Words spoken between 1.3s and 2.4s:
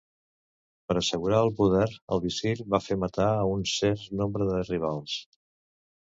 el poder, el